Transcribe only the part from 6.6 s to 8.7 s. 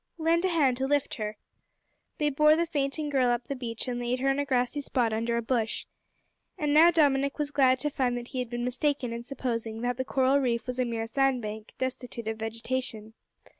now Dominick was glad to find that he had been